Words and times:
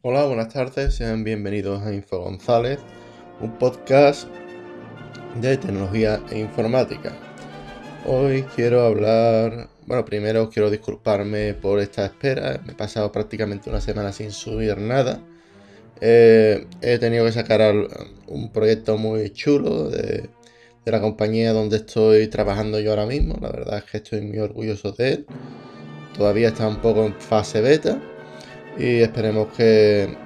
Hola, 0.00 0.26
buenas 0.26 0.52
tardes, 0.52 0.94
sean 0.94 1.24
bienvenidos 1.24 1.82
a 1.82 1.92
Info 1.92 2.20
González, 2.20 2.78
un 3.40 3.58
podcast 3.58 4.28
de 5.40 5.56
tecnología 5.56 6.22
e 6.30 6.38
informática. 6.38 7.12
Hoy 8.06 8.44
quiero 8.54 8.84
hablar, 8.84 9.68
bueno, 9.86 10.04
primero 10.04 10.50
quiero 10.50 10.70
disculparme 10.70 11.52
por 11.54 11.80
esta 11.80 12.04
espera, 12.06 12.60
me 12.64 12.74
he 12.74 12.76
pasado 12.76 13.10
prácticamente 13.10 13.70
una 13.70 13.80
semana 13.80 14.12
sin 14.12 14.30
subir 14.30 14.78
nada. 14.78 15.20
Eh, 16.00 16.64
he 16.80 16.98
tenido 17.00 17.24
que 17.24 17.32
sacar 17.32 17.74
un 18.28 18.52
proyecto 18.52 18.98
muy 18.98 19.30
chulo 19.30 19.90
de, 19.90 20.30
de 20.84 20.92
la 20.92 21.00
compañía 21.00 21.52
donde 21.52 21.78
estoy 21.78 22.28
trabajando 22.28 22.78
yo 22.78 22.90
ahora 22.90 23.06
mismo, 23.06 23.36
la 23.40 23.50
verdad 23.50 23.78
es 23.78 23.90
que 23.90 23.96
estoy 23.96 24.20
muy 24.20 24.38
orgulloso 24.38 24.92
de 24.92 25.12
él. 25.12 25.26
Todavía 26.16 26.48
está 26.48 26.68
un 26.68 26.80
poco 26.80 27.04
en 27.04 27.14
fase 27.20 27.60
beta 27.60 28.00
y 28.76 29.00
esperemos 29.00 29.48
que, 29.56 30.16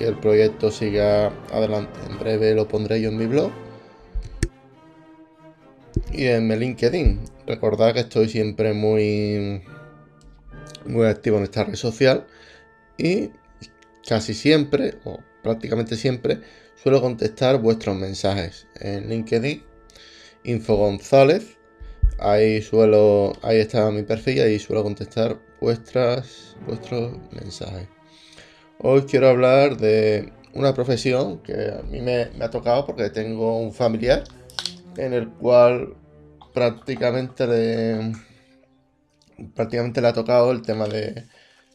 el 0.00 0.18
proyecto 0.18 0.72
siga 0.72 1.28
adelante. 1.52 2.00
En 2.10 2.18
breve 2.18 2.54
lo 2.56 2.66
pondré 2.66 3.00
yo 3.00 3.10
en 3.10 3.16
mi 3.16 3.26
blog 3.26 3.52
y 6.10 6.26
en 6.26 6.48
mi 6.48 6.56
LinkedIn. 6.56 7.20
Recordad 7.46 7.94
que 7.94 8.00
estoy 8.00 8.28
siempre 8.28 8.72
muy, 8.72 9.62
muy 10.86 11.06
activo 11.06 11.36
en 11.38 11.44
esta 11.44 11.62
red 11.64 11.76
social 11.76 12.26
y 12.98 13.30
casi 14.08 14.34
siempre, 14.34 14.94
o 15.04 15.20
prácticamente 15.44 15.94
siempre, 15.94 16.40
suelo 16.82 17.00
contestar 17.00 17.60
vuestros 17.60 17.96
mensajes 17.96 18.66
en 18.80 19.08
LinkedIn, 19.08 19.62
Info 20.44 20.76
González. 20.76 21.58
Ahí 22.18 22.60
suelo, 22.60 23.34
ahí 23.42 23.58
está 23.58 23.88
mi 23.92 24.02
perfil 24.02 24.42
ahí 24.42 24.58
suelo 24.58 24.82
contestar 24.82 25.38
vuestras, 25.62 26.56
vuestros 26.66 27.12
mensajes. 27.30 27.86
Hoy 28.78 29.02
quiero 29.02 29.28
hablar 29.28 29.76
de 29.76 30.32
una 30.54 30.74
profesión 30.74 31.38
que 31.38 31.52
a 31.52 31.82
mí 31.88 32.00
me, 32.00 32.30
ha 32.40 32.50
tocado 32.50 32.84
porque 32.84 33.10
tengo 33.10 33.60
un 33.60 33.72
familiar 33.72 34.24
en 34.96 35.12
el 35.12 35.28
cual 35.28 35.94
prácticamente 36.52 37.46
le, 37.46 38.12
prácticamente 39.54 40.00
le 40.02 40.08
ha 40.08 40.12
tocado 40.12 40.50
el 40.50 40.62
tema 40.62 40.86
de, 40.86 41.26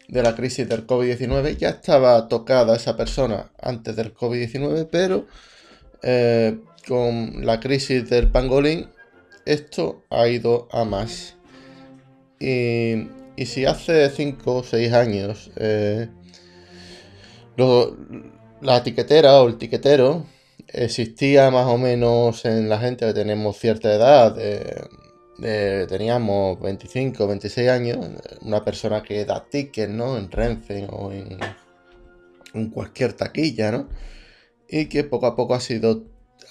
la 0.09 0.35
crisis 0.35 0.67
del 0.67 0.85
COVID-19. 0.85 1.55
Ya 1.55 1.69
estaba 1.69 2.27
tocada 2.27 2.75
esa 2.75 2.97
persona 2.97 3.51
antes 3.61 3.95
del 3.95 4.13
COVID-19, 4.13 4.89
pero 4.91 5.27
eh, 6.03 6.59
con 6.85 7.45
la 7.45 7.61
crisis 7.61 8.09
del 8.09 8.29
pangolín 8.31 8.89
esto 9.45 10.03
ha 10.09 10.27
ido 10.27 10.67
a 10.73 10.83
más. 10.83 11.35
Y 12.37 13.07
y 13.37 13.45
si 13.45 13.65
hace 13.65 14.09
5 14.09 14.55
o 14.55 14.63
6 14.63 14.91
años 14.93 15.51
eh, 15.55 16.09
la 18.61 18.77
etiquetera 18.77 19.41
o 19.41 19.47
el 19.47 19.57
tiquetero 19.57 20.25
existía 20.67 21.49
más 21.51 21.67
o 21.67 21.77
menos 21.77 22.43
en 22.45 22.67
la 22.67 22.79
gente 22.79 23.05
que 23.05 23.13
tenemos 23.13 23.57
cierta 23.57 23.93
edad, 23.93 24.35
teníamos 25.87 26.59
25 26.59 27.23
o 27.23 27.27
26 27.27 27.69
años, 27.69 27.97
una 28.41 28.63
persona 28.63 29.01
que 29.01 29.23
da 29.25 29.45
tickets, 29.49 29.91
¿no? 29.91 30.17
En 30.17 30.31
Renfe 30.31 30.87
o 30.91 31.11
en, 31.11 31.39
en, 32.53 32.69
cualquier 32.69 33.13
taquilla, 33.13 33.71
¿no? 33.71 33.89
Y 34.67 34.87
que 34.87 35.03
poco 35.03 35.27
a 35.27 35.35
poco 35.35 35.53
ha 35.53 35.59
sido, 35.59 36.03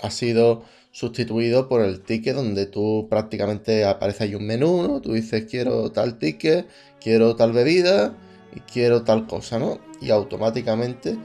ha 0.02 0.10
sido 0.10 0.64
sustituido 0.96 1.68
por 1.68 1.82
el 1.82 2.00
ticket 2.00 2.34
donde 2.34 2.64
tú 2.64 3.06
prácticamente 3.10 3.84
aparece 3.84 4.24
ahí 4.24 4.34
un 4.34 4.46
menú, 4.46 4.82
¿no? 4.82 5.02
Tú 5.02 5.12
dices 5.12 5.44
quiero 5.44 5.92
tal 5.92 6.18
ticket, 6.18 6.66
quiero 7.02 7.36
tal 7.36 7.52
bebida 7.52 8.14
y 8.54 8.60
quiero 8.60 9.04
tal 9.04 9.26
cosa, 9.26 9.58
¿no? 9.58 9.78
Y 10.00 10.08
automáticamente 10.08 11.18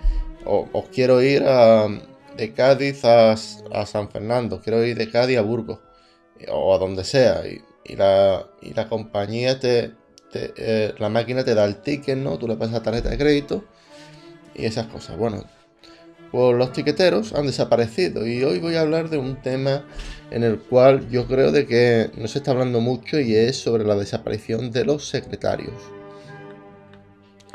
os 0.44 0.90
quiero 0.90 1.22
ir 1.22 1.44
de 1.44 2.54
Cádiz 2.54 3.06
a, 3.06 3.38
San 3.38 4.10
Fernando, 4.10 4.60
quiero 4.60 4.84
ir 4.86 4.98
de 4.98 5.10
Cádiz 5.10 5.38
a 5.38 5.42
Burgos 5.42 5.80
o 6.50 6.76
a 6.76 6.78
donde 6.78 7.06
sea 7.06 7.44
y, 7.48 7.96
la, 7.96 8.46
la, 8.76 8.90
compañía 8.90 9.58
te, 9.58 9.94
eh, 10.34 10.94
la 10.98 11.08
máquina 11.08 11.46
te 11.46 11.56
da 11.56 11.64
el 11.64 11.78
ticket, 11.78 12.18
¿no? 12.18 12.38
Tú 12.38 12.46
le 12.46 12.58
pasas 12.58 12.74
la 12.74 12.84
tarjeta 12.84 13.10
de 13.10 13.18
crédito 13.18 13.64
y 14.54 14.66
esas 14.66 14.88
cosas. 14.88 15.18
Bueno, 15.18 15.46
pues 16.32 16.58
los 16.58 16.72
tiqueteros 16.72 17.34
han 17.34 17.46
desaparecido 17.46 18.26
y 18.26 18.44
hoy 18.44 18.60
voy 18.60 18.76
a 18.76 18.82
hablar 18.82 19.10
de 19.10 19.18
un 19.18 19.42
tema 19.42 19.86
en 20.32 20.44
el 20.44 20.60
cual 20.60 21.10
yo 21.10 21.28
creo 21.28 21.52
de 21.52 21.66
que 21.66 22.10
no 22.18 22.28
se 22.28 22.38
está 22.38 22.52
hablando 22.52 22.80
mucho 22.80 23.20
y 23.20 23.36
es 23.36 23.58
sobre 23.58 23.84
la 23.84 23.96
desaparición 23.96 24.72
de 24.72 24.86
los 24.86 25.08
secretarios. 25.10 25.74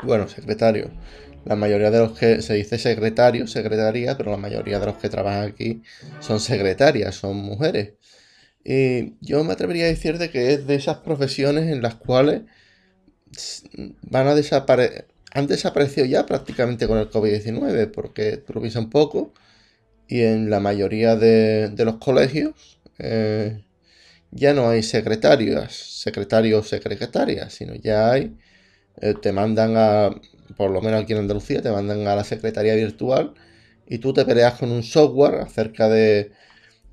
Bueno, 0.03 0.27
secretarios. 0.27 0.91
La 1.43 1.55
mayoría 1.55 1.89
de 1.89 1.99
los 1.99 2.17
que 2.17 2.41
se 2.41 2.53
dice 2.53 2.77
secretario, 2.77 3.47
secretaría, 3.47 4.15
pero 4.17 4.31
la 4.31 4.37
mayoría 4.37 4.79
de 4.79 4.85
los 4.85 4.97
que 4.97 5.09
trabajan 5.09 5.49
aquí 5.49 5.81
son 6.19 6.39
secretarias, 6.39 7.15
son 7.15 7.37
mujeres. 7.37 7.93
Y 8.63 9.15
yo 9.21 9.43
me 9.43 9.53
atrevería 9.53 9.85
a 9.85 9.87
decir 9.87 10.17
de 10.17 10.29
que 10.29 10.53
es 10.53 10.67
de 10.67 10.75
esas 10.75 10.97
profesiones 10.97 11.71
en 11.71 11.81
las 11.81 11.95
cuales 11.95 12.41
van 14.03 14.27
a 14.27 14.35
desaparecer 14.35 15.07
han 15.33 15.47
desaparecido 15.47 16.05
ya 16.05 16.25
prácticamente 16.25 16.87
con 16.87 16.97
el 16.97 17.09
COVID-19, 17.09 17.91
porque 17.91 18.37
tú 18.37 18.53
un 18.79 18.89
poco 18.89 19.33
y 20.07 20.21
en 20.23 20.49
la 20.49 20.59
mayoría 20.59 21.15
de, 21.15 21.73
los 21.77 21.97
colegios 21.97 22.79
eh, 22.99 23.63
ya 24.31 24.53
no 24.53 24.69
hay 24.69 24.83
secretarias, 24.83 25.73
secretarios, 25.75 26.69
secretarias, 26.69 27.53
sino 27.53 27.75
ya 27.75 28.11
hay, 28.11 28.37
eh, 29.01 29.15
te 29.21 29.31
mandan 29.31 29.75
a, 29.77 30.09
por 30.57 30.71
lo 30.71 30.81
menos 30.81 31.03
aquí 31.03 31.13
en 31.13 31.19
Andalucía, 31.19 31.61
te 31.61 31.71
mandan 31.71 32.07
a 32.07 32.15
la 32.15 32.23
secretaría 32.23 32.75
virtual 32.75 33.33
y 33.87 33.99
tú 33.99 34.13
te 34.13 34.25
peleas 34.25 34.55
con 34.55 34.71
un 34.71 34.83
software 34.83 35.35
acerca 35.41 35.89
de, 35.89 36.31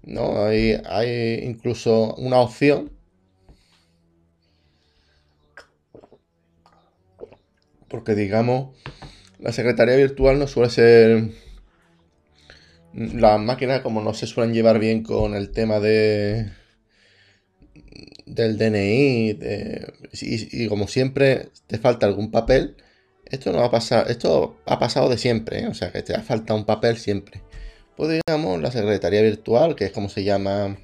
¿no? 0.03 0.45
Hay, 0.45 0.81
hay 0.87 1.41
incluso 1.45 2.15
una 2.17 2.39
opción 2.41 2.94
porque 7.89 8.15
digamos, 8.15 8.77
la 9.39 9.53
secretaría 9.53 9.97
virtual 9.97 10.39
no 10.39 10.47
suele 10.47 10.71
ser... 10.71 11.31
Las 12.95 13.41
máquinas 13.41 13.81
como 13.81 14.01
no 14.03 14.15
se 14.15 14.27
suelen 14.27 14.55
llevar 14.55 14.79
bien 14.79 15.03
con 15.03 15.35
el 15.35 15.51
tema 15.51 15.81
de 15.81 16.53
del 18.27 18.57
DNI 18.57 19.39
y, 20.13 20.69
como 20.69 20.89
siempre 20.89 21.49
te 21.67 21.79
falta 21.79 22.07
algún 22.07 22.31
papel, 22.31 22.77
esto 23.25 23.53
no 23.53 23.59
va 23.59 23.67
a 23.67 23.71
pasar, 23.71 24.11
esto 24.11 24.59
ha 24.67 24.79
pasado 24.79 25.09
de 25.09 25.19
siempre, 25.19 25.61
¿eh? 25.61 25.67
o 25.69 25.75
sea 25.75 25.93
que 25.93 26.03
te 26.03 26.15
ha 26.15 26.23
faltado 26.23 26.59
un 26.59 26.67
papel 26.67 26.97
siempre. 26.97 27.43
Pues 27.97 28.21
digamos 28.27 28.61
la 28.61 28.71
secretaría 28.71 29.23
virtual, 29.23 29.77
que 29.77 29.87
es 29.87 29.93
como 29.93 30.09
se 30.09 30.25
llama 30.25 30.77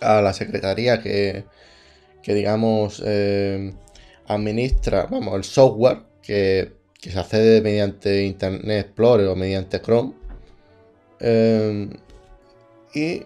a 0.00 0.20
la 0.20 0.32
secretaría 0.32 1.00
que, 1.00 1.44
que 2.22 2.34
digamos 2.34 3.02
eh, 3.04 3.72
administra, 4.26 5.06
vamos, 5.10 5.34
el 5.36 5.44
software 5.44 6.02
que, 6.22 6.72
se 7.00 7.18
accede 7.18 7.60
mediante 7.60 8.24
Internet 8.24 8.86
Explorer 8.86 9.28
o 9.28 9.36
mediante 9.36 9.80
Chrome. 9.80 10.14
Em, 11.20 11.90
y, 12.94 13.22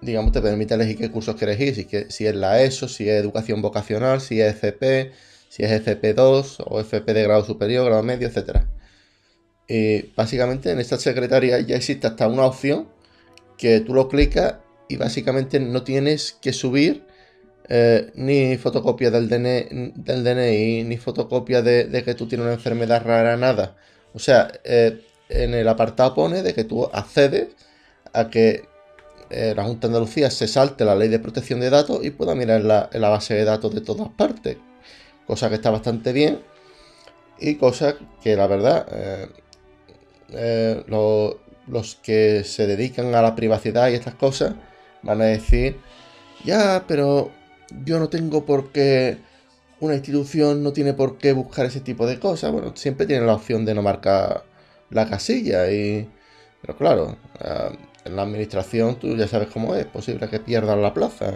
digamos, 0.00 0.32
te 0.32 0.40
permite 0.40 0.74
elegir 0.74 0.96
qué 0.96 1.10
cursos 1.10 1.34
quieres 1.34 1.58
ir, 1.60 1.74
si, 1.74 1.88
si 2.08 2.26
es 2.26 2.34
la 2.36 2.62
ESO, 2.62 2.86
si 2.86 3.08
es 3.08 3.20
educación 3.20 3.62
vocacional, 3.62 4.20
si 4.20 4.40
es 4.40 4.54
FP, 4.54 5.12
si 5.48 5.64
es 5.64 5.72
FP2 5.84 6.64
o 6.66 6.80
FP 6.80 7.14
de 7.14 7.22
grado 7.22 7.44
superior, 7.44 7.86
grado 7.86 8.02
medio, 8.02 8.28
etc. 8.28 8.60
Y 9.68 10.02
básicamente 10.14 10.70
en 10.70 10.80
esta 10.80 10.98
secretaría 10.98 11.58
ya 11.60 11.76
existe 11.76 12.06
hasta 12.06 12.28
una 12.28 12.44
opción 12.44 12.88
que 13.58 13.80
tú 13.80 13.94
lo 13.94 14.08
clicas 14.08 14.56
y 14.88 14.96
básicamente 14.96 15.58
no 15.58 15.82
tienes 15.82 16.36
que 16.40 16.52
subir 16.52 17.04
eh, 17.68 18.12
ni 18.14 18.56
fotocopia 18.58 19.10
del 19.10 19.28
DNI, 19.28 20.84
ni 20.84 20.96
fotocopia 20.98 21.62
de, 21.62 22.02
que 22.04 22.14
tú 22.14 22.28
tienes 22.28 22.44
una 22.44 22.54
enfermedad 22.54 23.02
rara, 23.04 23.36
nada. 23.36 23.76
O 24.14 24.18
sea, 24.18 24.48
eh, 24.64 25.00
en 25.28 25.54
el 25.54 25.68
apartado 25.68 26.14
pone 26.14 26.42
de 26.42 26.54
que 26.54 26.64
tú 26.64 26.84
accedes 26.92 27.48
a 28.12 28.30
que 28.30 28.64
eh, 29.30 29.52
la 29.56 29.64
Junta 29.64 29.88
de 29.88 29.94
Andalucía 29.94 30.30
se 30.30 30.46
salte 30.46 30.84
la 30.84 30.94
ley 30.94 31.08
de 31.08 31.18
protección 31.18 31.58
de 31.60 31.70
datos 31.70 32.04
y 32.04 32.10
pueda 32.10 32.34
mirar 32.36 32.62
la, 32.62 32.88
la 32.92 33.08
base 33.08 33.34
de 33.34 33.44
datos 33.44 33.74
de 33.74 33.80
todas 33.80 34.08
partes. 34.10 34.56
Cosa 35.26 35.48
que 35.48 35.56
está 35.56 35.70
bastante 35.70 36.12
bien 36.12 36.40
y 37.40 37.56
cosa 37.56 37.96
que 38.22 38.36
la 38.36 38.46
verdad 38.46 38.86
los 41.66 41.96
que 41.96 42.44
se 42.44 42.66
dedican 42.66 43.14
a 43.14 43.22
la 43.22 43.34
privacidad 43.34 43.88
y 43.88 43.94
estas 43.94 44.14
cosas 44.14 44.54
van 45.02 45.20
a 45.20 45.24
decir, 45.24 45.80
ya, 46.44 46.84
pero 46.86 47.30
yo 47.84 47.98
no 47.98 48.08
tengo 48.08 48.44
por 48.44 48.70
qué, 48.70 49.18
una 49.80 49.94
institución 49.94 50.62
no 50.62 50.72
tiene 50.72 50.94
por 50.94 51.18
qué 51.18 51.32
buscar 51.32 51.66
ese 51.66 51.80
tipo 51.80 52.06
de 52.06 52.18
cosas. 52.18 52.52
Bueno, 52.52 52.72
siempre 52.76 53.06
tiene 53.06 53.26
la 53.26 53.34
opción 53.34 53.64
de 53.64 53.74
no 53.74 53.82
marcar 53.82 54.44
la 54.90 55.08
casilla 55.08 55.70
y, 55.70 56.08
Pero 56.62 56.76
claro, 56.76 57.16
en 58.04 58.16
la 58.16 58.22
administración 58.22 58.96
tú 58.96 59.16
ya 59.16 59.28
sabes 59.28 59.48
cómo 59.48 59.74
es, 59.74 59.84
posible 59.86 60.28
que 60.28 60.40
pierdan 60.40 60.82
la 60.82 60.94
plaza. 60.94 61.34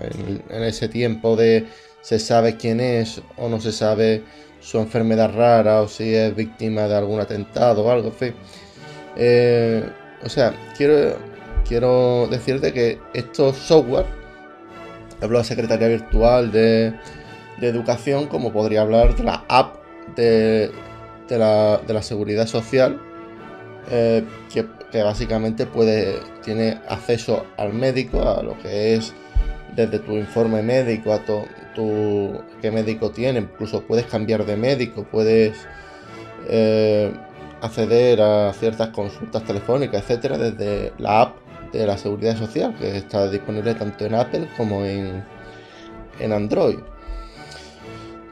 En, 0.50 0.62
ese 0.62 0.88
tiempo 0.88 1.36
de 1.36 1.66
se 2.00 2.18
sabe 2.18 2.56
quién 2.56 2.80
es 2.80 3.20
o 3.36 3.48
no 3.48 3.60
se 3.60 3.72
sabe 3.72 4.22
su 4.60 4.78
enfermedad 4.78 5.34
rara 5.34 5.82
o 5.82 5.88
si 5.88 6.14
es 6.14 6.34
víctima 6.34 6.82
de 6.82 6.96
algún 6.96 7.20
atentado 7.20 7.84
o 7.84 7.90
algo, 7.90 8.12
en. 8.20 8.34
Eh, 9.16 9.84
o 10.22 10.28
sea, 10.28 10.54
quiero, 10.76 11.16
quiero 11.66 12.28
decirte 12.30 12.72
que 12.72 12.98
estos 13.14 13.56
software, 13.56 14.06
hablo 15.22 15.38
de 15.38 15.44
secretaría 15.44 15.88
virtual 15.88 16.50
de, 16.52 16.94
educación, 17.60 18.26
como 18.26 18.52
podría 18.52 18.80
hablar 18.80 19.14
de 19.16 19.24
la 19.24 19.44
app 19.48 19.76
de, 20.16 20.70
la, 21.28 22.02
seguridad 22.02 22.46
social, 22.46 23.00
eh, 23.90 24.24
que, 24.52 25.02
básicamente 25.02 25.66
puede, 25.66 26.20
tiene 26.42 26.80
acceso 26.88 27.46
al 27.58 27.74
médico, 27.74 28.28
a 28.28 28.42
lo 28.42 28.58
que 28.58 28.94
es 28.94 29.12
desde 29.76 29.98
tu 29.98 30.12
informe 30.12 30.62
médico, 30.62 31.12
a 31.12 31.20
tu, 31.24 32.42
qué 32.60 32.70
médico 32.70 33.10
tiene, 33.10 33.40
incluso 33.40 33.82
puedes 33.82 34.06
cambiar 34.06 34.44
de 34.44 34.56
médico, 34.56 35.04
puedes 35.04 35.56
eh, 36.48 37.12
acceder 37.60 38.20
a 38.22 38.52
ciertas 38.54 38.88
consultas 38.88 39.44
telefónicas, 39.44 40.02
etcétera, 40.02 40.38
desde 40.38 40.92
la 40.98 41.22
app 41.22 41.49
de 41.72 41.86
la 41.86 41.96
seguridad 41.96 42.36
social, 42.36 42.74
que 42.78 42.96
está 42.96 43.28
disponible 43.30 43.74
tanto 43.74 44.06
en 44.06 44.14
Apple 44.14 44.48
como 44.56 44.84
en, 44.84 45.24
en 46.18 46.32
Android. 46.32 46.78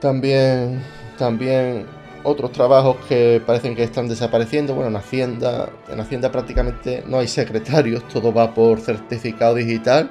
También, 0.00 0.80
también 1.18 1.86
otros 2.22 2.52
trabajos 2.52 2.96
que 3.08 3.42
parecen 3.44 3.74
que 3.74 3.82
están 3.82 4.08
desapareciendo. 4.08 4.74
Bueno, 4.74 4.90
en 4.90 4.96
Hacienda, 4.96 5.70
en 5.88 6.00
Hacienda 6.00 6.30
prácticamente 6.30 7.02
no 7.06 7.18
hay 7.18 7.28
secretarios, 7.28 8.06
todo 8.08 8.32
va 8.32 8.54
por 8.54 8.80
certificado 8.80 9.54
digital. 9.54 10.10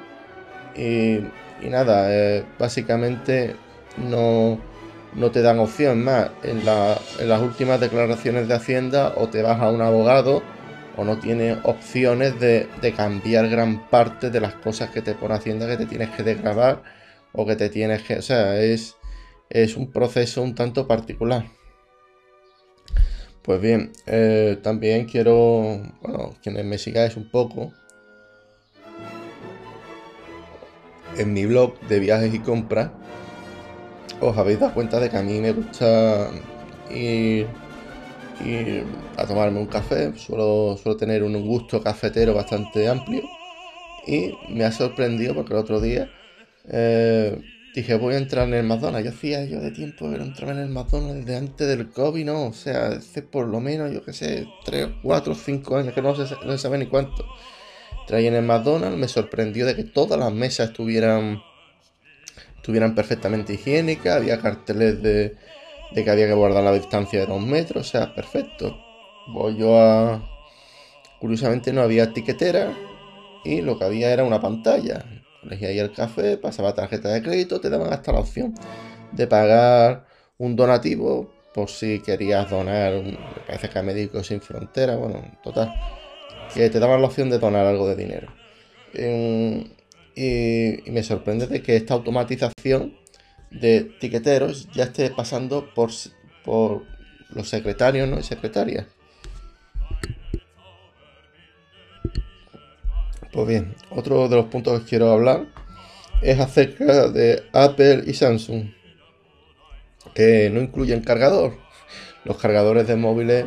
Y, 0.76 1.20
nada, 1.62 2.06
eh, 2.12 2.44
básicamente 2.58 3.56
no, 3.96 4.58
no 5.14 5.30
te 5.30 5.42
dan 5.42 5.58
opción 5.58 6.04
más. 6.04 6.30
En, 6.42 6.64
las 6.64 7.42
últimas 7.42 7.80
declaraciones 7.80 8.48
de 8.48 8.54
Hacienda 8.54 9.14
o 9.16 9.28
te 9.28 9.42
vas 9.42 9.60
a 9.60 9.70
un 9.70 9.80
abogado 9.80 10.42
o 10.98 11.04
no 11.04 11.18
tienes 11.18 11.56
opciones 11.62 12.38
de, 12.40 12.68
cambiar 12.96 13.48
gran 13.48 13.88
parte 13.88 14.30
de 14.30 14.40
las 14.40 14.54
cosas 14.54 14.90
que 14.90 15.00
te 15.00 15.14
pone 15.14 15.34
Hacienda 15.34 15.68
que 15.68 15.76
te 15.76 15.86
tienes 15.86 16.10
que 16.10 16.24
desgrabar 16.24 16.82
o 17.32 17.46
que 17.46 17.54
te 17.54 17.68
tienes 17.68 18.02
que... 18.02 18.18
O 18.18 18.22
sea, 18.22 18.60
es, 18.60 18.96
es 19.48 19.76
un 19.76 19.92
proceso 19.92 20.42
un 20.42 20.56
tanto 20.56 20.88
particular. 20.88 21.46
Pues 23.42 23.60
bien, 23.60 23.92
eh, 24.06 24.58
también 24.60 25.06
quiero, 25.06 25.80
bueno, 26.02 26.34
quienes 26.42 26.64
me 26.64 26.78
sigáis 26.78 27.16
un 27.16 27.30
poco, 27.30 27.72
en 31.16 31.32
mi 31.32 31.46
blog 31.46 31.78
de 31.88 32.00
viajes 32.00 32.34
y 32.34 32.40
compras, 32.40 32.90
os 34.20 34.36
habéis 34.36 34.58
dado 34.60 34.74
cuenta 34.74 34.98
de 34.98 35.08
que 35.08 35.16
a 35.16 35.22
mí 35.22 35.40
me 35.40 35.52
gusta 35.52 36.30
ir, 36.90 37.46
a 39.16 39.26
tomarme 39.26 39.58
un 39.58 39.66
café. 39.66 40.12
Suelo, 40.16 40.78
suelo 40.80 40.96
tener 40.96 41.22
un 41.22 41.46
gusto 41.46 41.82
cafetero 41.82 42.34
bastante 42.34 42.88
amplio. 42.88 43.22
Y 44.06 44.32
me 44.48 44.64
ha 44.64 44.72
sorprendido 44.72 45.34
porque 45.34 45.52
el 45.52 45.58
otro 45.58 45.80
día 45.80 46.10
eh, 46.68 47.40
dije 47.74 47.94
voy 47.96 48.14
a 48.14 48.18
entrar 48.18 48.48
en 48.48 48.54
el 48.54 48.64
McDonald's. 48.64 49.04
Yo 49.04 49.16
hacía 49.16 49.44
yo 49.44 49.60
de 49.60 49.70
tiempo 49.70 50.08
pero 50.10 50.22
entraba 50.22 50.52
en 50.52 50.58
el 50.58 50.68
McDonald's 50.68 51.26
desde 51.26 51.36
antes 51.36 51.68
del 51.68 51.90
COVID, 51.90 52.24
¿no? 52.24 52.46
O 52.46 52.52
sea, 52.52 52.88
hace 52.88 53.22
por 53.22 53.46
lo 53.48 53.60
menos, 53.60 53.92
yo 53.92 54.04
qué 54.04 54.12
sé, 54.12 54.46
3, 54.64 54.88
4, 55.02 55.34
5 55.34 55.76
años, 55.76 55.94
que 55.94 56.02
no 56.02 56.14
se, 56.14 56.34
no 56.44 56.58
sabe 56.58 56.78
ni 56.78 56.86
cuánto. 56.86 57.26
Traía 58.06 58.28
en 58.28 58.36
el 58.36 58.44
McDonald's, 58.44 58.98
me 58.98 59.08
sorprendió 59.08 59.66
de 59.66 59.76
que 59.76 59.84
todas 59.84 60.18
las 60.18 60.32
mesas 60.32 60.70
estuvieran 60.70 61.42
estuvieran 62.56 62.94
perfectamente 62.94 63.54
higiénicas, 63.54 64.16
había 64.16 64.40
carteles 64.40 65.02
de, 65.02 65.36
que 65.94 66.10
había 66.10 66.26
que 66.26 66.34
guardar 66.34 66.64
la 66.64 66.72
distancia 66.72 67.20
de 67.20 67.26
dos 67.26 67.42
metros, 67.42 67.88
o 67.88 67.90
sea, 67.90 68.14
perfecto. 68.14 68.78
Voy 69.28 69.56
yo 69.56 69.78
a... 69.78 70.22
Curiosamente 71.20 71.72
no 71.72 71.82
había 71.82 72.04
etiquetera 72.04 72.72
y 73.44 73.60
lo 73.60 73.78
que 73.78 73.84
había 73.84 74.12
era 74.12 74.24
una 74.24 74.40
pantalla. 74.40 75.04
Elegía 75.42 75.68
ahí 75.68 75.78
el 75.78 75.92
café, 75.92 76.36
pasaba 76.36 76.74
tarjeta 76.74 77.08
de 77.08 77.22
crédito, 77.22 77.60
te 77.60 77.70
daban 77.70 77.92
hasta 77.92 78.12
la 78.12 78.20
opción 78.20 78.54
de 79.12 79.26
pagar 79.26 80.06
un 80.38 80.56
donativo 80.56 81.32
por 81.54 81.68
si 81.68 82.00
querías 82.00 82.48
donar, 82.48 83.02
me 83.02 83.18
parece 83.46 83.68
que 83.68 83.78
a 83.78 83.82
Médicos 83.82 84.26
Sin 84.28 84.40
Fronteras, 84.40 84.98
bueno, 84.98 85.22
total, 85.42 85.74
que 86.54 86.70
te 86.70 86.78
daban 86.78 87.00
la 87.00 87.08
opción 87.08 87.30
de 87.30 87.38
donar 87.38 87.66
algo 87.66 87.88
de 87.88 87.96
dinero. 87.96 88.28
Y, 90.14 90.90
me 90.90 91.02
sorprende 91.02 91.46
de 91.46 91.62
que 91.62 91.76
esta 91.76 91.94
automatización 91.94 92.96
de 93.50 93.84
tiqueteros 94.00 94.68
ya 94.72 94.84
esté 94.84 95.10
pasando 95.10 95.72
por, 95.74 95.90
por 96.44 96.84
los 97.30 97.48
secretarios 97.48 98.08
¿no? 98.08 98.18
y 98.18 98.22
secretarias. 98.22 98.86
Pues 103.32 103.46
bien, 103.46 103.74
otro 103.90 104.28
de 104.28 104.36
los 104.36 104.46
puntos 104.46 104.80
que 104.80 104.88
quiero 104.88 105.12
hablar 105.12 105.46
es 106.22 106.40
acerca 106.40 107.08
de 107.08 107.44
Apple 107.52 108.02
y 108.06 108.14
Samsung, 108.14 108.70
que 110.14 110.50
no 110.50 110.60
incluyen 110.60 111.02
cargador. 111.02 111.56
Los 112.24 112.38
cargadores 112.38 112.86
de 112.86 112.96
móviles 112.96 113.46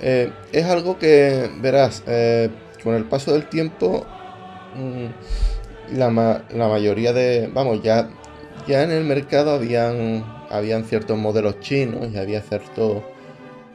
eh, 0.00 0.32
es 0.52 0.64
algo 0.66 0.98
que, 0.98 1.50
verás, 1.60 2.02
eh, 2.06 2.50
con 2.82 2.94
el 2.94 3.04
paso 3.04 3.32
del 3.32 3.48
tiempo, 3.48 4.06
mm, 4.74 5.96
la, 5.96 6.10
mayoría 6.10 7.12
de, 7.12 7.50
vamos, 7.52 7.82
ya, 7.82 8.08
ya 8.66 8.82
en 8.82 8.90
el 8.90 9.04
mercado 9.04 9.52
habían, 9.52 10.24
habían 10.50 10.84
ciertos 10.84 11.18
modelos 11.18 11.60
chinos 11.60 12.08
y 12.12 12.18
había 12.18 12.40
ciertos 12.42 13.02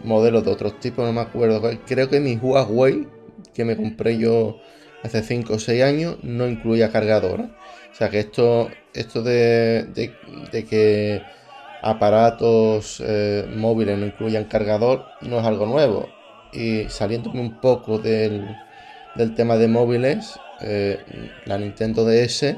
modelos 0.04 0.46
de 0.46 0.52
otros 0.52 0.80
tipos, 0.80 1.06
no 1.06 1.14
me 1.14 1.22
acuerdo. 1.22 1.62
Creo 1.86 2.10
que 2.10 2.20
mi 2.20 2.36
Huawei, 2.36 3.08
que 3.54 3.66
me 3.66 3.76
compré 3.76 4.18
yo 4.18 4.58
hace 5.04 5.22
5 5.24 5.54
o 5.54 5.60
6 5.60 5.84
años, 5.84 6.18
no 6.24 6.48
incluía 6.48 6.92
cargador. 6.92 7.42
O 7.42 7.96
sea 7.98 8.10
que 8.10 8.20
esto, 8.20 8.70
esto 8.94 9.24
de, 9.24 9.84
de, 10.52 10.66
que 10.66 11.22
aparatos 11.82 13.02
eh, 13.06 13.46
móviles 13.56 13.98
no 13.98 14.06
incluyan 14.06 14.46
cargador 14.46 15.06
no 15.22 15.40
es 15.40 15.46
algo 15.46 15.66
nuevo. 15.66 16.10
Y 16.54 16.90
saliéndome 16.90 17.42
un 17.42 17.60
poco 17.62 18.00
del, 18.00 18.56
del 19.16 19.36
tema 19.36 19.58
de 19.58 19.68
móviles, 19.68 20.40
eh, 20.62 21.00
la 21.46 21.58
Nintendo 21.58 22.06
DS 22.06 22.56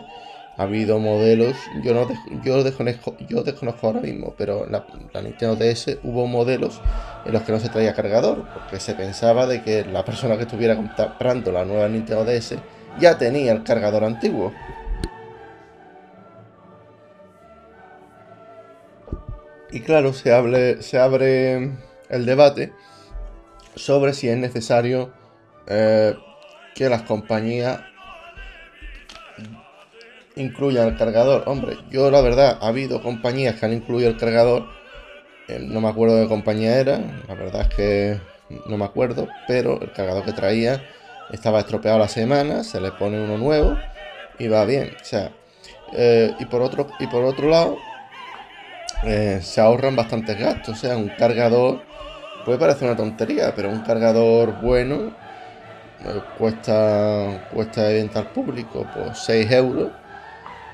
ha 0.57 0.63
habido 0.63 1.00
modelos, 1.00 1.56
yo 1.83 1.94
no 1.94 2.07
yo 2.44 2.63
desconozco, 2.63 3.15
yo 3.30 3.44
desconozco 3.44 3.88
ahora 3.88 4.01
mismo, 4.01 4.33
pero 4.38 4.65
la, 4.65 4.88
la, 5.13 5.21
Nintendo 5.21 5.56
DS 5.56 6.00
hubo 6.04 6.25
modelos 6.25 6.81
en 7.25 7.33
los 7.33 7.44
que 7.44 7.51
no 7.51 7.59
se 7.59 7.69
traía 7.69 7.94
cargador, 7.94 8.44
porque 8.54 8.80
se 8.80 8.95
pensaba 8.95 9.45
de 9.45 9.62
que 9.62 9.86
la 9.86 10.04
persona 10.04 10.36
que 10.36 10.44
estuviera 10.44 10.76
comprando 10.76 11.52
la 11.52 11.64
nueva 11.64 11.87
Nintendo 11.87 12.26
DS 12.26 12.56
ya 12.99 13.18
tenía 13.18 13.52
el 13.52 13.64
cargador 13.64 14.04
antiguo. 14.04 14.52
Y 19.71 19.81
claro, 19.81 20.14
se 20.14 20.31
abre 20.31 21.71
el 22.09 22.26
debate 22.26 22.73
sobre 23.76 24.14
si 24.14 24.28
es 24.30 24.37
necesario 24.37 25.11
eh, 25.68 26.16
que 26.76 26.90
las 26.90 27.04
compañías 27.04 27.81
incluyan 30.37 30.87
el 30.87 30.97
cargador. 30.97 31.44
Hombre, 31.47 31.77
yo 31.89 32.09
la 32.11 32.21
verdad, 32.21 32.57
ha 32.61 32.67
habido 32.67 33.01
compañías 33.01 33.56
que 33.56 33.65
han 33.65 33.73
incluido 33.73 34.09
el 34.09 34.17
cargador. 34.17 34.65
Eh, 35.47 35.59
no 35.61 35.81
me 35.81 35.89
acuerdo 35.89 36.15
de 36.15 36.23
qué 36.23 36.29
compañía 36.29 36.77
era. 36.79 36.99
La 37.27 37.35
verdad 37.35 37.67
es 37.69 37.75
que 37.75 38.19
no 38.67 38.77
me 38.77 38.85
acuerdo. 38.85 39.27
Pero 39.47 39.79
el 39.81 39.91
cargador 39.91 40.23
que 40.23 40.33
traía 40.33 40.83
estaba 41.31 41.59
estropeado 41.59 41.99
la 41.99 42.07
semana. 42.07 42.63
Se 42.63 42.79
le 42.79 42.91
pone 42.91 43.19
uno 43.19 43.37
nuevo. 43.37 43.77
Y 44.39 44.47
va 44.47 44.65
bien. 44.65 44.91
O 44.99 45.03
sea. 45.03 45.31
Eh, 45.94 46.33
y, 46.39 46.45
por 46.45 46.61
otro, 46.61 46.87
y 46.99 47.07
por 47.07 47.23
otro 47.23 47.49
lado. 47.49 47.77
Eh, 49.03 49.39
se 49.41 49.61
ahorran 49.61 49.95
bastantes 49.95 50.37
gastos. 50.39 50.77
O 50.77 50.79
sea, 50.79 50.97
un 50.97 51.09
cargador. 51.09 51.81
Puede 52.45 52.57
parecer 52.57 52.87
una 52.87 52.97
tontería. 52.97 53.53
Pero 53.56 53.69
un 53.69 53.81
cargador 53.81 54.61
bueno 54.61 55.13
cuesta, 56.37 57.47
cuesta 57.53 57.83
de 57.83 57.95
venta 57.95 58.19
al 58.19 58.31
público 58.31 58.85
por 58.94 59.15
6 59.15 59.51
euros, 59.51 59.91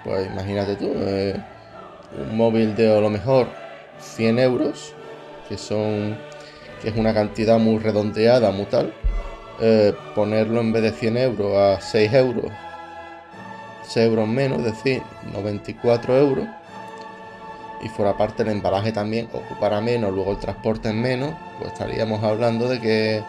pues 0.04 0.28
imagínate 0.28 0.76
tú, 0.76 0.92
eh, 0.96 1.36
un 2.18 2.38
móvil 2.38 2.76
de 2.76 2.96
a 2.96 3.00
lo 3.00 3.10
mejor 3.10 3.48
100 4.00 4.40
euros, 4.40 4.94
que 5.48 5.58
son 5.58 6.18
que 6.82 6.90
es 6.90 6.98
una 6.98 7.14
cantidad 7.14 7.58
muy 7.60 7.80
redondeada, 7.80 8.52
muy 8.52 8.66
tal, 8.66 8.94
eh, 9.62 9.94
ponerlo 10.16 10.60
en 10.60 10.74
vez 10.74 10.84
de 10.84 10.92
100 10.92 11.18
euros 11.18 11.56
a 11.56 11.80
6 11.80 12.14
euros, 12.14 12.52
6 13.88 14.08
euros 14.08 14.28
menos, 14.28 14.60
es 14.60 14.66
decir, 14.66 15.02
94 15.32 16.18
euros, 16.18 16.46
y 17.82 17.90
fuera 17.90 18.18
parte 18.18 18.44
el 18.44 18.50
embalaje 18.50 18.92
también 18.92 19.30
ocupara 19.32 19.80
menos, 19.80 20.14
luego 20.14 20.32
el 20.32 20.40
transporte 20.40 20.90
es 20.90 20.96
menos, 20.96 21.34
pues 21.60 21.72
estaríamos 21.72 22.22
hablando 22.24 22.68
de 22.68 22.82
que 22.82 23.24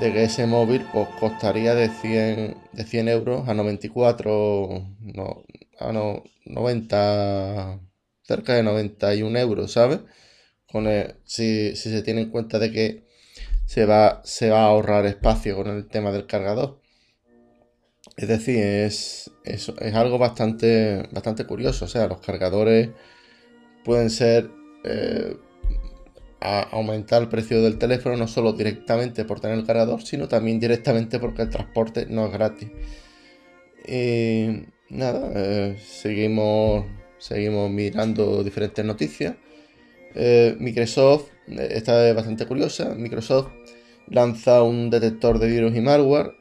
de 0.00 0.12
que 0.12 0.24
ese 0.24 0.46
móvil 0.46 0.84
pues, 0.92 1.08
costaría 1.20 1.74
de 1.74 1.88
100, 1.88 2.56
de 2.72 2.84
100 2.84 3.08
euros 3.08 3.48
a 3.48 3.54
94, 3.54 4.84
no, 5.00 5.44
a 5.78 5.92
no, 5.92 6.22
90, 6.44 7.80
cerca 8.22 8.54
de 8.54 8.62
91 8.62 9.38
euros, 9.38 9.72
¿sabes? 9.72 10.00
Con 10.70 10.86
si, 11.24 11.74
se 11.76 12.02
tiene 12.02 12.22
en 12.22 12.30
cuenta 12.30 12.58
de 12.58 12.72
que 12.72 13.04
se 13.66 13.86
va, 13.86 14.20
se 14.24 14.50
va 14.50 14.62
a 14.62 14.66
ahorrar 14.66 15.06
espacio 15.06 15.56
con 15.56 15.68
el 15.68 15.88
tema 15.88 16.12
del 16.12 16.26
cargador. 16.26 16.80
Es 18.16 18.28
decir, 18.28 18.58
es, 18.58 19.30
es, 19.44 19.70
algo 19.94 20.18
bastante, 20.18 21.08
bastante 21.12 21.44
curioso. 21.46 21.86
O 21.86 21.88
sea, 21.88 22.06
los 22.06 22.20
cargadores 22.20 22.90
pueden 23.84 24.10
ser 24.10 24.50
eh, 24.84 25.36
a 26.46 26.60
aumentar 26.70 27.22
el 27.22 27.28
precio 27.28 27.60
del 27.60 27.76
teléfono 27.76 28.16
no 28.16 28.28
solo 28.28 28.52
directamente 28.52 29.24
por 29.24 29.40
tener 29.40 29.58
el 29.58 29.66
cargador, 29.66 30.02
sino 30.02 30.28
también 30.28 30.60
directamente 30.60 31.18
porque 31.18 31.42
el 31.42 31.50
transporte 31.50 32.06
no 32.08 32.26
es 32.26 32.32
gratis. 32.32 32.68
Y 33.84 34.62
nada, 34.88 35.32
eh, 35.34 35.76
seguimos, 35.84 36.86
seguimos 37.18 37.68
mirando 37.68 38.44
diferentes 38.44 38.84
noticias. 38.84 39.34
Eh, 40.14 40.56
Microsoft, 40.60 41.30
eh, 41.48 41.68
esta 41.72 42.08
es 42.08 42.14
bastante 42.14 42.46
curiosa, 42.46 42.94
Microsoft 42.94 43.48
lanza 44.08 44.62
un 44.62 44.88
detector 44.88 45.40
de 45.40 45.48
virus 45.48 45.74
y 45.74 45.80
malware 45.80 46.32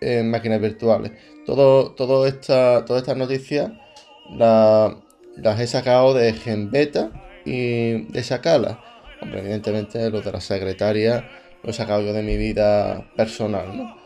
en 0.00 0.28
máquinas 0.28 0.60
virtuales. 0.60 1.12
Todo, 1.46 1.92
todo 1.92 2.26
esta, 2.26 2.84
todas 2.84 3.02
estas 3.02 3.16
noticias 3.16 3.70
las 4.36 5.60
he 5.60 5.66
sacado 5.68 6.14
de 6.14 6.32
GenBeta 6.32 7.12
y 7.44 8.06
de 8.10 8.22
Sakala 8.24 8.89
Hombre, 9.20 9.40
evidentemente 9.40 10.10
lo 10.10 10.20
de 10.20 10.32
la 10.32 10.40
secretaria 10.40 11.28
lo 11.62 11.70
he 11.70 11.72
sacado 11.72 12.02
yo 12.02 12.12
de 12.12 12.22
mi 12.22 12.36
vida 12.36 13.06
personal, 13.16 13.76
¿no? 13.76 13.96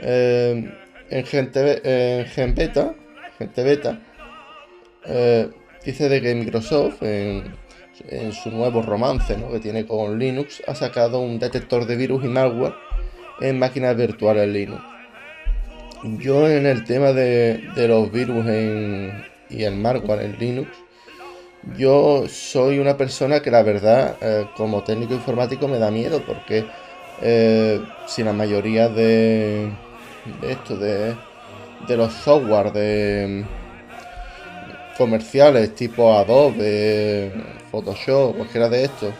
Eh, 0.00 0.72
en, 1.10 1.26
gente, 1.26 1.80
en 1.84 2.26
Gen 2.26 2.54
Beta, 2.54 2.94
gente 3.38 3.62
beta 3.62 4.00
eh, 5.04 5.48
dice 5.84 6.08
de 6.08 6.20
que 6.20 6.34
Microsoft 6.34 7.02
en, 7.02 7.52
su 8.32 8.50
nuevo 8.50 8.82
romance 8.82 9.36
¿no? 9.36 9.50
que 9.52 9.60
tiene 9.60 9.86
con 9.86 10.18
Linux 10.18 10.62
ha 10.66 10.74
sacado 10.74 11.20
un 11.20 11.38
detector 11.38 11.86
de 11.86 11.96
virus 11.96 12.24
y 12.24 12.28
malware 12.28 12.74
en 13.40 13.58
máquinas 13.58 13.96
virtuales 13.96 14.48
Linux. 14.48 14.82
Yo 16.18 16.48
en 16.48 16.66
el 16.66 16.84
tema 16.84 17.12
de, 17.12 17.62
los 17.76 18.10
virus 18.10 18.44
y 19.50 19.62
el 19.62 19.76
malware 19.76 20.22
en 20.22 20.38
Linux 20.38 20.81
yo 21.76 22.24
soy 22.28 22.78
una 22.78 22.96
persona 22.96 23.40
que 23.40 23.50
la 23.50 23.62
verdad, 23.62 24.16
eh, 24.20 24.46
como 24.56 24.82
técnico 24.82 25.14
informático, 25.14 25.68
me 25.68 25.78
da 25.78 25.90
miedo 25.90 26.22
porque 26.26 26.66
eh, 27.20 27.80
si 28.06 28.24
la 28.24 28.32
mayoría 28.32 28.88
de, 28.88 29.70
esto, 30.42 30.76
de, 30.76 31.16
los 31.88 32.12
software 32.12 32.72
de 32.72 33.44
comerciales 34.98 35.74
tipo 35.74 36.12
Adobe, 36.14 37.32
Photoshop, 37.70 38.36
cualquiera 38.36 38.68
de 38.68 38.84
estos, 38.84 39.14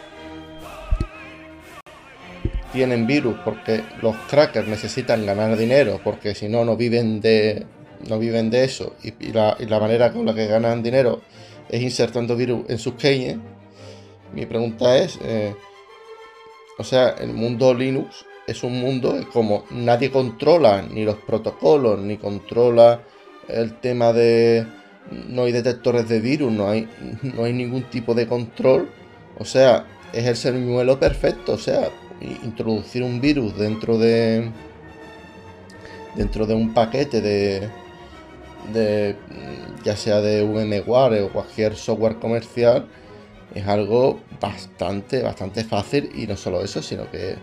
tienen 2.73 3.07
virus 3.07 3.37
porque 3.45 3.83
los 4.01 4.17
crackers 4.29 4.67
necesitan 4.67 5.27
ganar 5.27 5.57
dinero 5.59 6.01
porque 6.03 6.35
si 6.35 6.49
no 6.49 6.65
no 6.65 6.75
viven 6.75 7.21
de 7.21 7.67
no 8.09 8.19
viven 8.19 8.51
de 8.51 8.65
eso. 8.65 8.97
Y, 9.05 9.13
y 9.21 9.33
la 9.33 9.79
manera 9.79 10.13
con 10.13 10.27
la 10.27 10.35
que 10.35 10.49
ganan 10.49 10.83
dinero 10.83 11.21
es 11.69 11.83
insertando 11.83 12.37
virus 12.37 12.69
en 12.69 12.79
sus 12.79 12.95
keynes. 12.95 13.39
Mi 14.35 14.47
pregunta 14.47 14.97
es, 14.97 15.19
eh, 15.23 15.55
o 16.79 16.85
sea, 16.85 17.11
el 17.11 17.33
mundo 17.33 17.75
Linux 17.75 18.25
es 18.47 18.63
un 18.63 18.81
mundo 18.81 19.15
que 19.19 19.27
como 19.27 19.65
nadie 19.71 20.11
controla 20.11 20.83
ni 20.83 21.05
los 21.05 21.17
protocolos, 21.17 21.99
ni 22.01 22.17
controla 22.17 23.03
el 23.49 23.79
tema 23.81 24.13
de... 24.13 24.67
No 25.29 25.45
hay 25.45 25.53
detectores 25.53 26.09
de 26.09 26.21
virus, 26.21 26.53
no 26.53 26.69
hay, 26.69 26.89
no 27.23 27.45
hay 27.45 27.53
ningún 27.53 27.83
tipo 27.85 28.15
de 28.15 28.27
control. 28.27 28.89
O 29.39 29.45
sea, 29.45 29.87
es 30.13 30.27
el 30.27 30.37
señuelo 30.37 30.99
perfecto. 30.99 31.55
O 31.55 31.59
sea, 31.59 31.89
introducir 32.21 33.03
un 33.03 33.21
virus 33.21 33.57
dentro 33.59 33.99
de... 33.99 34.51
Dentro 36.15 36.47
de 36.47 36.55
un 36.55 36.75
paquete 36.75 37.21
de, 37.21 37.69
de 38.73 39.17
ya 39.83 39.97
sea 39.97 40.21
de 40.21 40.45
VMware 40.45 41.23
o 41.23 41.33
cualquier 41.33 41.77
software 41.77 42.17
comercial, 42.17 42.87
es 43.55 43.67
algo 43.67 44.21
bastante, 44.41 45.23
bastante 45.23 45.65
fácil 45.65 46.11
y 46.15 46.27
no 46.27 46.37
solo 46.37 46.63
eso, 46.63 46.83
sino 46.83 47.11
que, 47.11 47.37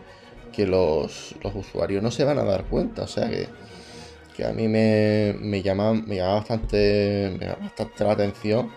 los, 0.65 1.35
usuarios 1.53 2.03
no 2.03 2.11
se 2.11 2.25
van 2.25 2.37
a 2.37 2.43
dar 2.43 2.65
cuenta. 2.65 3.03
O 3.03 3.07
sea 3.07 3.29
que, 3.29 3.47
que 4.35 4.45
a 4.45 4.51
mí 4.51 4.67
me, 4.67 5.33
me, 5.39 5.61
llama, 5.61 5.93
me, 5.93 6.17
llama 6.17 6.33
bastante, 6.33 7.37
me 7.39 7.45
llama 7.45 7.59
bastante 7.61 8.03
la 8.03 8.11
atención 8.11 8.69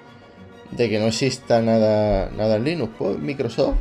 de 0.71 0.89
que 0.89 1.01
no 1.01 1.07
exista 1.07 1.61
nada, 1.61 2.31
nada 2.31 2.55
en 2.55 2.65
Linux. 2.65 2.93
Pues 2.97 3.19
Microsoft 3.19 3.75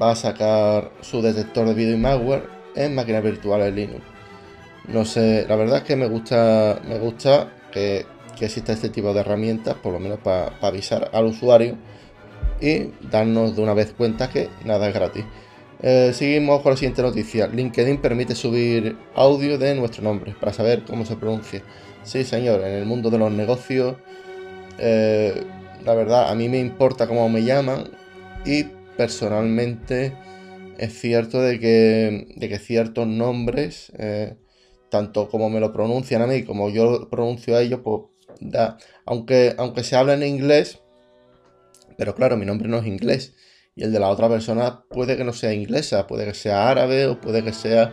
va 0.00 0.10
a 0.10 0.14
sacar 0.14 0.90
su 1.00 1.22
detector 1.22 1.66
de 1.68 1.72
video 1.72 1.94
y 1.94 2.00
malware 2.00 2.50
en 2.74 2.94
máquinas 2.94 3.22
virtuales 3.22 3.74
Linux. 3.74 4.02
No 4.88 5.06
sé, 5.06 5.46
la 5.48 5.56
verdad 5.56 5.78
es 5.78 5.84
que 5.84 5.96
me 5.96 6.08
gusta, 6.08 6.82
me 6.86 6.98
gusta 6.98 7.48
que, 7.72 8.06
exista 8.40 8.72
este 8.72 8.88
tipo 8.88 9.14
de 9.14 9.20
herramientas, 9.20 9.76
por 9.76 9.92
lo 9.92 10.00
menos 10.00 10.18
para 10.18 10.58
avisar 10.60 11.10
al 11.12 11.26
usuario 11.26 11.76
y 12.60 12.88
darnos 13.08 13.54
de 13.54 13.62
una 13.62 13.72
vez 13.72 13.94
cuenta 13.96 14.30
que 14.30 14.48
nada 14.64 14.88
es 14.88 14.94
gratis. 14.94 15.24
Eh, 15.80 16.10
seguimos 16.12 16.60
con 16.62 16.72
la 16.72 16.76
siguiente 16.76 17.02
noticia. 17.02 17.46
LinkedIn 17.46 18.00
permite 18.00 18.34
subir 18.34 18.96
audio 19.14 19.58
de 19.58 19.76
nuestro 19.76 20.02
nombre 20.02 20.34
para 20.40 20.52
saber 20.52 20.82
cómo 20.84 21.06
se 21.06 21.14
pronuncia. 21.14 21.62
Sí, 22.02 22.24
señor, 22.24 22.62
en 22.62 22.74
el 22.74 22.84
mundo 22.84 23.10
de 23.10 23.18
los 23.18 23.30
negocios, 23.30 23.96
eh, 24.78 25.44
la 25.84 25.94
verdad, 25.94 26.30
a 26.30 26.34
mí 26.34 26.48
me 26.48 26.58
importa 26.58 27.06
cómo 27.06 27.28
me 27.28 27.44
llaman 27.44 27.90
y 28.44 28.64
personalmente 28.96 30.14
es 30.78 30.98
cierto 30.98 31.40
de 31.40 31.58
que, 31.60 32.26
de 32.36 32.48
que 32.48 32.58
ciertos 32.58 33.06
nombres, 33.06 33.92
eh, 33.98 34.34
tanto 34.92 35.30
como 35.30 35.48
me 35.48 35.58
lo 35.58 35.72
pronuncian 35.72 36.20
a 36.20 36.26
mí 36.26 36.44
como 36.44 36.68
yo 36.68 36.84
lo 36.84 37.08
pronuncio 37.08 37.56
a 37.56 37.62
ellos, 37.62 37.80
pues 37.82 38.02
aunque, 39.06 39.54
aunque 39.56 39.84
se 39.84 39.96
habla 39.96 40.12
en 40.12 40.22
inglés, 40.22 40.82
pero 41.96 42.14
claro, 42.14 42.36
mi 42.36 42.44
nombre 42.44 42.68
no 42.68 42.76
es 42.76 42.86
inglés. 42.86 43.34
Y 43.74 43.84
el 43.84 43.92
de 43.92 43.98
la 43.98 44.10
otra 44.10 44.28
persona 44.28 44.84
puede 44.90 45.16
que 45.16 45.24
no 45.24 45.32
sea 45.32 45.54
inglesa, 45.54 46.06
puede 46.06 46.26
que 46.26 46.34
sea 46.34 46.68
árabe 46.68 47.06
o 47.06 47.18
puede 47.18 47.42
que 47.42 47.54
sea 47.54 47.90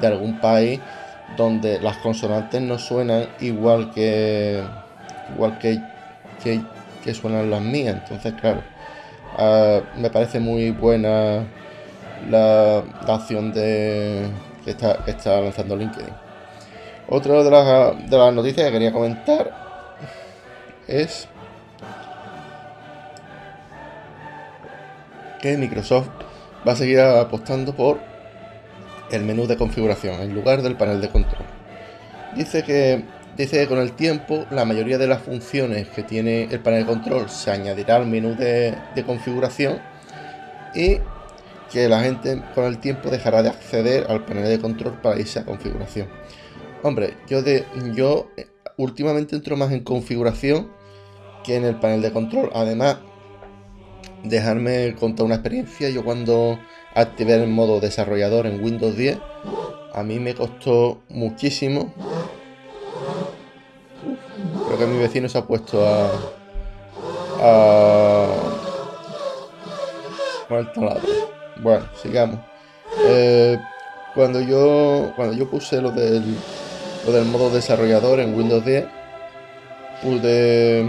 de 0.00 0.06
algún 0.06 0.40
país 0.40 0.80
donde 1.36 1.80
las 1.80 1.98
consonantes 1.98 2.62
no 2.62 2.78
suenan 2.78 3.28
igual 3.40 3.90
que 3.90 4.62
igual 5.34 5.58
que, 5.58 5.78
que, 6.42 7.12
suenan 7.12 7.50
las 7.50 7.60
mías. 7.60 7.98
Entonces, 8.02 8.32
claro, 8.40 8.62
ah, 9.36 9.80
me 9.98 10.08
parece 10.08 10.40
muy 10.40 10.70
buena 10.70 11.46
la, 12.30 12.78
acción 13.06 13.52
de 13.52 14.30
que 14.64 14.70
está, 14.70 15.04
que 15.04 15.10
está 15.10 15.42
lanzando 15.42 15.76
LinkedIn. 15.76 16.27
Otra 17.08 17.42
de 17.42 17.50
las, 17.50 18.10
de 18.10 18.32
noticias 18.32 18.66
que 18.66 18.72
quería 18.72 18.92
comentar 18.92 19.50
es 20.86 21.26
que 25.40 25.56
Microsoft 25.56 26.08
va 26.66 26.72
a 26.72 26.76
seguir 26.76 27.00
apostando 27.00 27.74
por 27.74 27.98
el 29.10 29.22
menú 29.22 29.46
de 29.46 29.56
configuración 29.56 30.20
en 30.20 30.34
lugar 30.34 30.60
del 30.60 30.76
panel 30.76 31.00
de 31.00 31.08
control. 31.08 31.46
Dice 32.36 32.62
que, 32.62 33.04
dice 33.36 33.60
que 33.60 33.66
con 33.68 33.78
el 33.78 33.92
tiempo 33.92 34.44
la 34.50 34.66
mayoría 34.66 34.98
de 34.98 35.06
las 35.06 35.22
funciones 35.22 35.88
que 35.88 36.02
tiene 36.02 36.44
el 36.50 36.60
panel 36.60 36.80
de 36.80 36.86
control 36.86 37.30
se 37.30 37.50
añadirá 37.50 37.96
al 37.96 38.06
menú 38.06 38.36
de, 38.36 38.76
configuración 39.06 39.80
y 40.74 40.98
que 41.72 41.88
la 41.88 42.00
gente 42.00 42.42
con 42.54 42.64
el 42.64 42.78
tiempo 42.78 43.08
dejará 43.10 43.42
de 43.42 43.48
acceder 43.48 44.06
al 44.10 44.24
panel 44.24 44.44
de 44.44 44.58
control 44.58 45.00
para 45.00 45.18
irse 45.18 45.38
a 45.38 45.44
configuración. 45.44 46.08
Hombre, 46.82 47.16
yo, 47.28 47.42
de, 47.42 47.64
yo 47.94 48.28
últimamente 48.76 49.34
entro 49.34 49.56
más 49.56 49.72
en 49.72 49.82
configuración 49.82 50.78
en 51.56 51.64
el 51.64 51.76
panel 51.76 52.02
de 52.02 52.12
control. 52.12 52.50
Además, 52.54 52.98
dejarme 54.24 54.94
contar 54.98 55.26
una 55.26 55.36
experiencia. 55.36 55.88
Yo 55.90 56.04
cuando 56.04 56.58
activé 56.94 57.34
el 57.34 57.48
modo 57.48 57.80
desarrollador 57.80 58.46
en 58.46 58.62
Windows 58.62 58.96
10, 58.96 59.18
a 59.94 60.02
mí 60.02 60.18
me 60.18 60.34
costó 60.34 61.00
muchísimo. 61.08 61.92
creo 64.66 64.78
que 64.78 64.86
mi 64.86 64.98
vecino 64.98 65.28
se 65.28 65.38
ha 65.38 65.46
puesto 65.46 65.86
a... 65.86 66.10
a... 67.40 68.26
Bueno, 71.60 71.86
sigamos. 72.00 72.38
Eh, 73.06 73.58
cuando 74.14 74.40
yo 74.40 75.12
cuando 75.14 75.34
yo 75.34 75.50
puse 75.50 75.82
lo 75.82 75.90
del, 75.90 76.24
lo 77.06 77.12
del 77.12 77.24
modo 77.24 77.50
desarrollador 77.50 78.20
en 78.20 78.34
Windows 78.34 78.64
10, 78.64 78.84
pude 80.02 80.86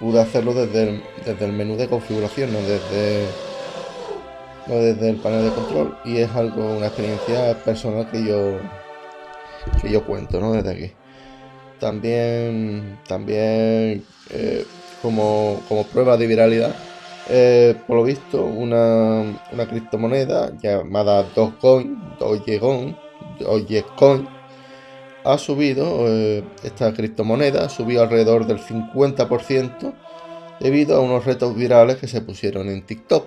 pude 0.00 0.20
hacerlo 0.20 0.52
desde 0.52 0.82
el, 0.82 1.02
desde 1.24 1.44
el 1.44 1.52
menú 1.52 1.76
de 1.76 1.86
configuración, 1.86 2.52
no 2.52 2.58
desde, 2.58 3.24
o 4.68 4.74
desde 4.74 5.10
el 5.10 5.16
panel 5.16 5.44
de 5.44 5.50
control 5.50 5.96
y 6.04 6.16
es 6.16 6.30
algo, 6.34 6.76
una 6.76 6.86
experiencia 6.86 7.54
personal 7.64 8.10
que 8.10 8.24
yo 8.24 8.58
que 9.80 9.90
yo 9.90 10.04
cuento, 10.04 10.40
¿no? 10.40 10.52
Desde 10.52 10.70
aquí. 10.70 10.92
También, 11.78 12.98
también 13.06 14.04
eh, 14.30 14.64
como, 15.00 15.60
prueba 15.92 16.16
de 16.16 16.26
viralidad, 16.26 16.74
eh, 17.28 17.76
por 17.86 17.96
lo 17.96 18.04
visto, 18.04 18.44
una, 18.44 19.22
una 19.52 19.66
criptomoneda 19.68 20.52
llamada 20.60 21.24
Dogecoin, 21.34 22.16
Dogecoin, 22.18 22.96
Dogecoin 23.38 24.28
ha 25.24 25.38
subido, 25.38 26.06
eh, 26.08 26.44
esta 26.62 26.92
criptomoneda 26.92 27.68
subió 27.68 28.02
alrededor 28.02 28.46
del 28.46 28.58
50% 28.58 29.92
debido 30.60 30.96
a 30.96 31.00
unos 31.00 31.24
retos 31.24 31.54
virales 31.54 31.96
que 31.96 32.08
se 32.08 32.20
pusieron 32.20 32.68
en 32.68 32.82
TikTok. 32.82 33.26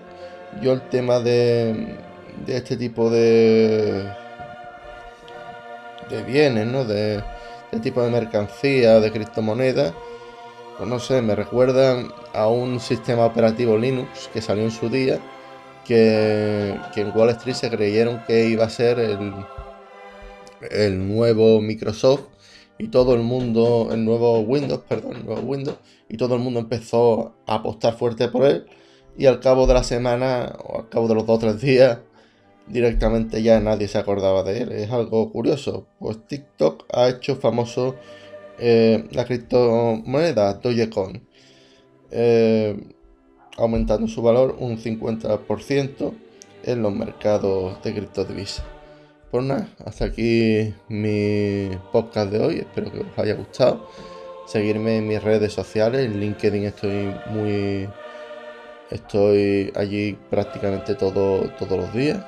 Yo 0.61 0.73
el 0.73 0.81
tema 0.89 1.19
de, 1.19 1.97
de 2.45 2.57
este 2.57 2.77
tipo 2.77 3.09
de, 3.09 4.09
de 6.09 6.23
bienes, 6.23 6.67
¿no? 6.67 6.85
De, 6.85 7.23
este 7.75 7.79
tipo 7.79 8.01
de 8.03 8.09
mercancía, 8.09 8.99
de 8.99 9.11
criptomonedas, 9.11 9.93
pues 10.77 10.89
no 10.89 10.99
sé, 10.99 11.21
me 11.21 11.35
recuerdan 11.35 12.09
a 12.33 12.47
un 12.47 12.79
sistema 12.79 13.25
operativo 13.25 13.77
Linux 13.77 14.29
que 14.31 14.41
salió 14.41 14.63
en 14.63 14.71
su 14.71 14.89
día, 14.89 15.19
que, 15.83 16.79
que 16.93 17.01
en 17.01 17.11
Wall 17.15 17.31
Street 17.31 17.55
se 17.55 17.69
creyeron 17.69 18.23
que 18.25 18.45
iba 18.45 18.65
a 18.65 18.69
ser 18.69 18.99
el, 18.99 19.33
el 20.71 21.07
nuevo 21.07 21.61
Microsoft 21.61 22.23
y 22.77 22.89
todo 22.89 23.13
el 23.15 23.21
mundo, 23.21 23.89
el 23.91 24.03
nuevo 24.03 24.39
Windows, 24.39 24.81
perdón, 24.87 25.17
el 25.17 25.25
nuevo 25.25 25.41
Windows, 25.41 25.77
y 26.09 26.17
todo 26.17 26.35
el 26.35 26.41
mundo 26.41 26.59
empezó 26.59 27.35
a 27.47 27.55
apostar 27.55 27.97
fuerte 27.97 28.27
por 28.27 28.45
él. 28.45 28.65
Y 29.17 29.27
al 29.27 29.39
cabo 29.39 29.65
de 29.65 29.73
la 29.73 29.83
semana, 29.83 30.57
o 30.63 30.79
al 30.79 30.89
cabo 30.89 31.07
de 31.07 31.15
los 31.15 31.25
dos 31.25 31.37
o 31.37 31.39
tres 31.39 31.61
días, 31.61 31.99
directamente 32.67 33.41
ya 33.41 33.59
nadie 33.59 33.87
se 33.87 33.97
acordaba 33.97 34.43
de 34.43 34.61
él. 34.61 34.71
Es 34.73 34.91
algo 34.91 35.31
curioso. 35.31 35.87
Pues 35.99 36.25
TikTok 36.27 36.85
ha 36.93 37.09
hecho 37.09 37.37
famoso 37.37 37.95
eh, 38.59 39.05
la 39.11 39.25
criptomoneda 39.25 40.55
Dogecoin, 40.55 41.25
eh, 42.11 42.77
aumentando 43.57 44.07
su 44.07 44.21
valor 44.21 44.57
un 44.59 44.77
50% 44.77 46.13
en 46.63 46.81
los 46.81 46.93
mercados 46.93 47.81
de 47.83 47.93
criptodivisas. 47.93 48.74
Hasta 49.83 50.05
aquí 50.05 50.73
mi 50.87 51.69
podcast 51.91 52.31
de 52.31 52.39
hoy. 52.39 52.59
Espero 52.59 52.89
que 52.89 52.99
os 52.99 53.19
haya 53.19 53.33
gustado. 53.33 53.89
Seguirme 54.47 54.97
en 54.97 55.07
mis 55.09 55.21
redes 55.21 55.51
sociales. 55.51 56.05
En 56.05 56.21
LinkedIn 56.21 56.63
estoy 56.63 57.13
muy. 57.27 57.89
Estoy 58.91 59.73
allí 59.75 60.17
prácticamente 60.29 60.95
todo, 60.95 61.49
todos 61.59 61.77
los 61.77 61.93
días 61.93 62.23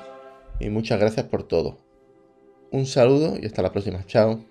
y 0.60 0.68
muchas 0.68 1.00
gracias 1.00 1.24
por 1.24 1.44
todo. 1.44 1.78
Un 2.72 2.84
saludo 2.84 3.38
y 3.40 3.46
hasta 3.46 3.62
la 3.62 3.72
próxima. 3.72 4.04
Chao. 4.04 4.47